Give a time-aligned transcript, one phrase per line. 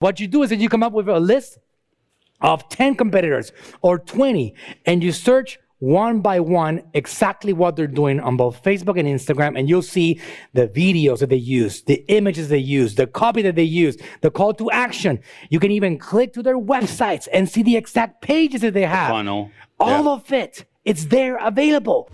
[0.00, 1.58] What you do is that you come up with a list
[2.40, 3.52] of 10 competitors
[3.82, 4.54] or 20
[4.86, 9.58] and you search one by one exactly what they're doing on both Facebook and Instagram
[9.58, 10.18] and you'll see
[10.54, 14.30] the videos that they use, the images they use, the copy that they use, the
[14.30, 15.20] call to action.
[15.50, 19.10] You can even click to their websites and see the exact pages that they have.
[19.10, 19.50] Funnel.
[19.78, 20.64] All of it.
[20.86, 22.10] It's there available.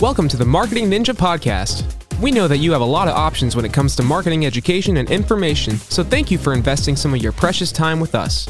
[0.00, 1.93] Welcome to the Marketing Ninja Podcast.
[2.20, 4.98] We know that you have a lot of options when it comes to marketing education
[4.98, 8.48] and information, so thank you for investing some of your precious time with us.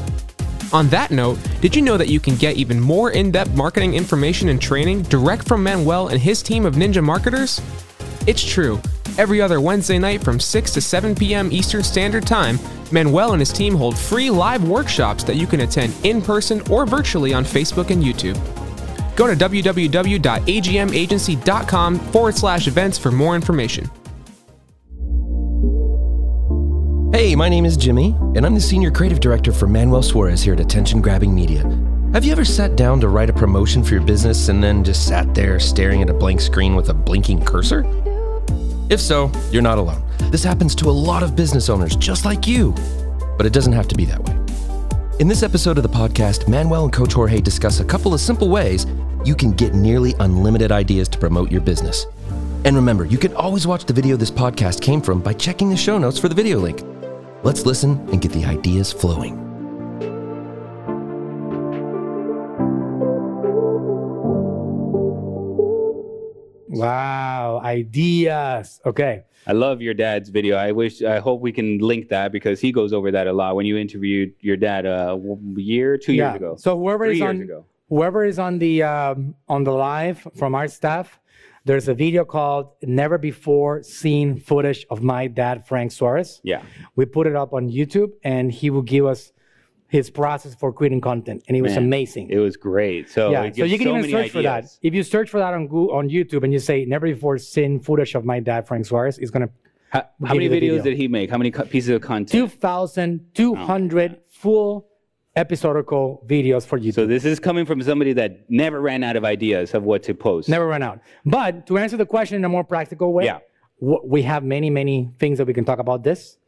[0.73, 3.95] On that note, did you know that you can get even more in depth marketing
[3.95, 7.61] information and training direct from Manuel and his team of ninja marketers?
[8.27, 8.81] It's true.
[9.17, 11.51] Every other Wednesday night from 6 to 7 p.m.
[11.51, 12.59] Eastern Standard Time,
[12.91, 16.85] Manuel and his team hold free live workshops that you can attend in person or
[16.85, 18.39] virtually on Facebook and YouTube.
[19.17, 23.91] Go to www.agmagency.com forward slash events for more information.
[27.13, 30.55] Hey, my name is Jimmy, and I'm the Senior Creative Director for Manuel Suarez here
[30.55, 31.63] at Attention Grabbing Media.
[32.13, 35.07] Have you ever sat down to write a promotion for your business and then just
[35.07, 37.85] sat there staring at a blank screen with a blinking cursor?
[38.91, 40.03] If so, you're not alone.
[40.31, 42.75] This happens to a lot of business owners just like you,
[43.37, 44.37] but it doesn't have to be that way.
[45.21, 48.49] In this episode of the podcast, Manuel and Coach Jorge discuss a couple of simple
[48.49, 48.87] ways
[49.25, 52.07] you can get nearly unlimited ideas to promote your business.
[52.65, 55.77] And remember, you can always watch the video this podcast came from by checking the
[55.77, 56.83] show notes for the video link.
[57.43, 59.45] Let's listen and get the ideas flowing.
[66.69, 68.81] Wow, ideas.
[68.85, 69.25] Okay.
[69.47, 70.57] I love your dad's video.
[70.57, 73.57] I wish, I hope we can link that because he goes over that a lot.
[73.57, 76.57] When you interviewed your dad uh, a year, two years ago.
[76.59, 77.67] So whoever Three is years on ago.
[77.89, 81.21] Whoever is on the um, on the live from our staff,
[81.65, 86.63] there's a video called "Never Before Seen Footage of My Dad, Frank Suarez." Yeah.
[86.97, 89.33] We put it up on YouTube, and he will give us
[89.89, 92.29] his process for creating content, and it was Man, amazing.
[92.31, 93.09] It was great.
[93.11, 94.65] So, yeah, so you can even many search for that.
[94.83, 97.79] If you search for that on Google, on YouTube and you say "Never Before Seen
[97.81, 99.51] Footage of My Dad, Frank Suarez," it's gonna
[99.91, 100.83] How, how many videos video.
[100.83, 101.31] did he make?
[101.31, 102.31] How many co- pieces of content?
[102.31, 104.89] 2,200 full
[105.37, 106.95] episodical videos for YouTube.
[106.95, 110.15] So this is coming from somebody that never ran out of ideas of what to
[110.15, 110.49] post.
[110.49, 111.01] Never ran out.
[111.25, 113.39] But to answer the question in a more practical way, Yeah.
[113.81, 116.39] we have many, many things that we can talk about this.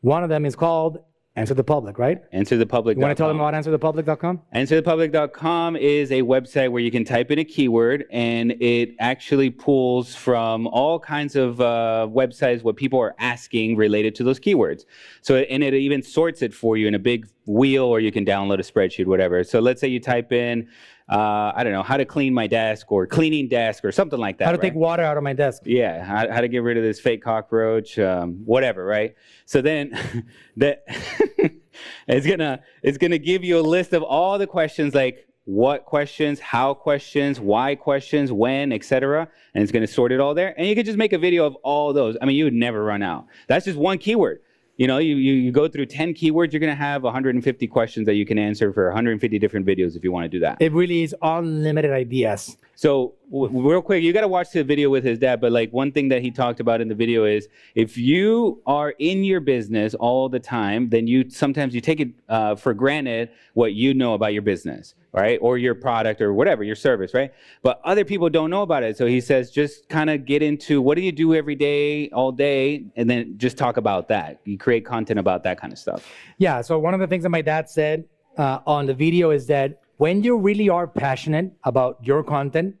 [0.00, 0.98] One of them is called
[1.36, 2.18] Answer the Public, right?
[2.32, 2.96] Answer the public.
[2.96, 4.40] You want to tell them about answerthepublic.com?
[4.54, 10.14] AnswerThePublic.com is a website where you can type in a keyword and it actually pulls
[10.14, 14.84] from all kinds of uh, websites what people are asking related to those keywords.
[15.22, 18.24] So, and it even sorts it for you in a big wheel or you can
[18.24, 19.42] download a spreadsheet, whatever.
[19.44, 20.68] So let's say you type in,
[21.08, 24.38] uh, I don't know, how to clean my desk or cleaning desk or something like
[24.38, 24.44] that.
[24.44, 24.62] How to right?
[24.62, 25.62] take water out of my desk.
[25.64, 29.16] Yeah, how, how to get rid of this fake cockroach, um, whatever, right?
[29.44, 30.24] So then
[30.56, 30.84] that
[32.06, 36.38] it's gonna it's gonna give you a list of all the questions like what questions,
[36.38, 39.28] how questions, why questions, when, etc.
[39.54, 40.54] And it's gonna sort it all there.
[40.56, 42.16] And you can just make a video of all those.
[42.22, 43.26] I mean, you would never run out.
[43.48, 44.42] That's just one keyword.
[44.80, 48.14] You know, you, you, you go through 10 keywords, you're gonna have 150 questions that
[48.14, 50.56] you can answer for 150 different videos if you want to do that.
[50.58, 52.56] It really is unlimited ideas.
[52.76, 55.38] So w- real quick, you got to watch the video with his dad.
[55.38, 58.94] But like one thing that he talked about in the video is if you are
[58.98, 63.28] in your business all the time, then you sometimes you take it uh, for granted
[63.52, 67.32] what you know about your business, right, or your product or whatever your service, right.
[67.62, 68.96] But other people don't know about it.
[68.96, 72.32] So he says just kind of get into what do you do every day, all
[72.32, 74.40] day, and then just talk about that.
[74.44, 76.06] You create content about that kind of stuff.
[76.38, 76.60] Yeah.
[76.60, 78.04] So one of the things that my dad said
[78.38, 82.76] uh, on the video is that when you really are passionate about your content,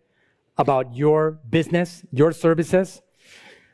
[0.56, 3.02] about your business, your services,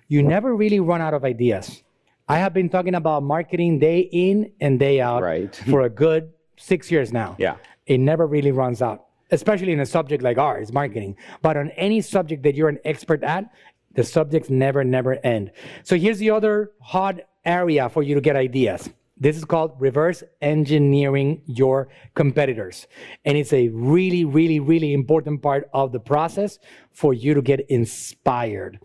[0.09, 1.83] you never really run out of ideas.
[2.29, 5.55] I have been talking about marketing day in and day out Right.
[5.55, 7.37] for a good six years now.
[7.39, 7.57] Yeah.
[7.87, 11.17] It never really runs out, especially in a subject like ours, marketing.
[11.43, 13.51] But on any subject that you're an expert at,
[13.95, 15.53] the subjects never, never end.
[15.83, 18.91] So here's the other hot area for you to get ideas.
[19.19, 22.87] This is called reverse engineering your competitors.
[23.25, 26.59] And it's a really, really, really important part of the process
[26.93, 28.79] for you to get inspired.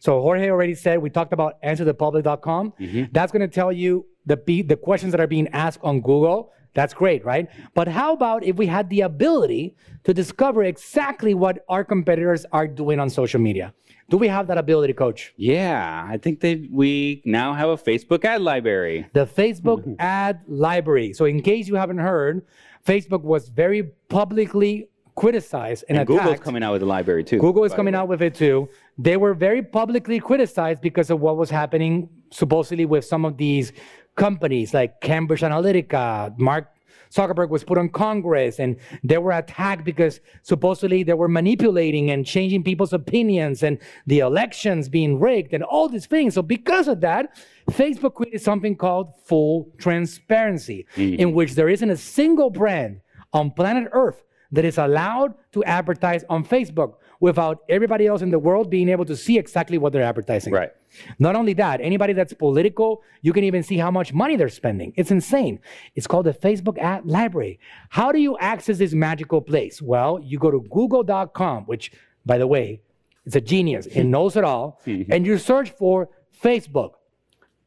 [0.00, 2.72] So Jorge already said we talked about answerthepublic.com.
[2.80, 3.04] Mm-hmm.
[3.12, 4.36] That's going to tell you the
[4.66, 6.52] the questions that are being asked on Google.
[6.76, 7.48] That's great, right?
[7.74, 9.74] But how about if we had the ability
[10.04, 13.72] to discover exactly what our competitors are doing on social media?
[14.10, 15.32] Do we have that ability, coach?
[15.38, 19.06] Yeah, I think that we now have a Facebook ad library.
[19.14, 19.94] The Facebook hmm.
[19.98, 21.14] ad library.
[21.14, 22.44] So, in case you haven't heard,
[22.86, 27.38] Facebook was very publicly criticized and, And Google's coming out with a library too.
[27.38, 28.68] Google is coming out with it too.
[28.98, 33.72] They were very publicly criticized because of what was happening supposedly with some of these
[34.16, 36.68] companies like Cambridge Analytica, Mark
[37.10, 42.26] Zuckerberg was put on Congress and they were attacked because supposedly they were manipulating and
[42.26, 46.34] changing people's opinions and the elections being rigged and all these things.
[46.34, 47.36] So, because of that,
[47.70, 51.16] Facebook created something called full transparency, mm.
[51.16, 53.00] in which there isn't a single brand
[53.32, 54.22] on planet Earth
[54.52, 59.04] that is allowed to advertise on Facebook without everybody else in the world being able
[59.04, 60.52] to see exactly what they're advertising.
[60.52, 60.70] Right.
[61.18, 64.92] Not only that, anybody that's political, you can even see how much money they're spending.
[64.96, 65.60] It's insane.
[65.94, 67.58] It's called the Facebook ad library.
[67.90, 69.80] How do you access this magical place?
[69.82, 71.92] Well, you go to google.com, which,
[72.24, 72.80] by the way,
[73.24, 73.86] it's a genius.
[73.86, 74.80] It knows it all.
[74.86, 75.12] Mm-hmm.
[75.12, 76.08] and you search for
[76.42, 76.92] Facebook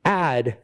[0.06, 0.58] ad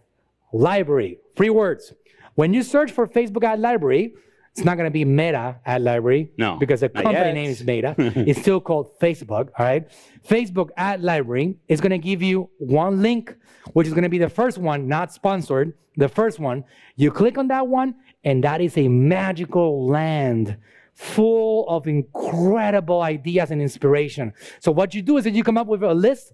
[0.54, 1.94] library, free words.
[2.36, 4.14] When you search for Facebook ad library,
[4.56, 6.32] it's not going to be Meta ad library.
[6.38, 7.34] No, Because the company yet.
[7.34, 7.94] name is Meta.
[7.98, 9.50] it's still called Facebook.
[9.60, 9.86] All right.
[10.26, 13.36] Facebook ad library is going to give you one link,
[13.74, 15.74] which is going to be the first one, not sponsored.
[15.98, 16.64] The first one.
[16.96, 20.58] You click on that one, and that is a magical land
[20.94, 24.32] full of incredible ideas and inspiration.
[24.62, 26.32] So what you do is that you come up with a list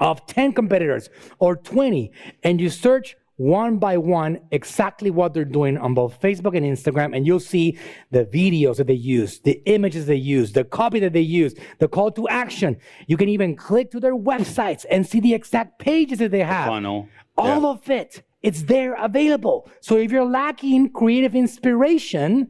[0.00, 1.08] of 10 competitors
[1.38, 2.10] or 20
[2.42, 7.16] and you search one by one exactly what they're doing on both Facebook and Instagram
[7.16, 7.78] and you'll see
[8.10, 11.86] the videos that they use, the images they use, the copy that they use, the
[11.88, 12.76] call to action.
[13.06, 16.66] You can even click to their websites and see the exact pages that they have.
[16.66, 17.08] Funnel.
[17.36, 17.68] All Yeah.
[17.68, 18.22] of it.
[18.42, 19.68] It's there available.
[19.80, 22.48] So if you're lacking creative inspiration,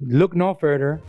[0.00, 1.00] look no further.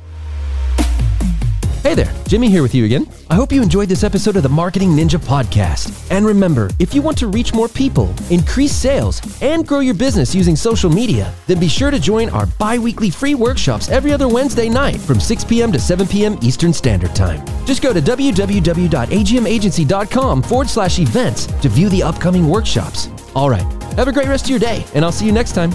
[1.84, 3.08] Hey there, Jimmy here with you again.
[3.30, 6.10] I hope you enjoyed this episode of the Marketing Ninja Podcast.
[6.10, 10.34] And remember, if you want to reach more people, increase sales, and grow your business
[10.34, 14.28] using social media, then be sure to join our bi weekly free workshops every other
[14.28, 15.72] Wednesday night from 6 p.m.
[15.72, 16.38] to 7 p.m.
[16.42, 17.46] Eastern Standard Time.
[17.66, 23.10] Just go to www.agmagency.com forward slash events to view the upcoming workshops.
[23.36, 25.72] All right, have a great rest of your day, and I'll see you next time.